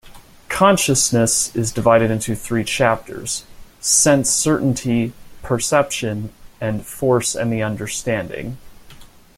"Consciousness" 0.49 1.55
is 1.55 1.71
divided 1.71 2.09
into 2.09 2.33
three 2.35 2.63
chapters: 2.63 3.43
"Sense-Certainty", 3.81 5.13
"Perception", 5.43 6.33
and 6.59 6.83
"Force 6.83 7.35
and 7.35 7.53
the 7.53 7.61
Understanding. 7.61 8.57